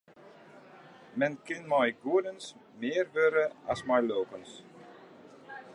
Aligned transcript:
Men 1.23 1.35
kin 1.49 1.67
mei 1.73 1.91
goedens 2.05 2.47
mear 2.81 3.05
wurde 3.15 3.45
as 3.73 3.87
mei 3.91 4.01
lulkens. 4.09 4.51